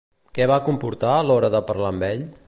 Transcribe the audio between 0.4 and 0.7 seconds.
va